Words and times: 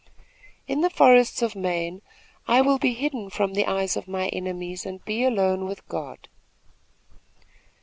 "In 0.67 0.81
the 0.81 0.89
forests 0.89 1.43
of 1.43 1.55
Maine, 1.55 2.01
I 2.47 2.59
will 2.59 2.79
be 2.79 2.95
hidden 2.95 3.29
from 3.29 3.53
the 3.53 3.67
eyes 3.67 3.95
of 3.95 4.07
my 4.07 4.29
enemies 4.29 4.83
and 4.83 5.05
be 5.05 5.23
alone 5.23 5.65
with 5.67 5.87
God." 5.87 6.27